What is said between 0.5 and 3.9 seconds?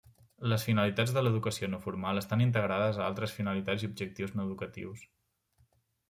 Les finalitats de l'educació no formal estan integrades a altres finalitats i